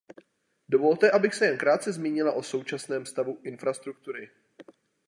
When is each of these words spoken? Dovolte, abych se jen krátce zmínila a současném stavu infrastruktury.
Dovolte, 0.69 1.11
abych 1.11 1.33
se 1.35 1.45
jen 1.45 1.57
krátce 1.57 1.93
zmínila 1.93 2.31
a 2.31 2.41
současném 2.41 3.05
stavu 3.05 3.39
infrastruktury. 3.43 4.31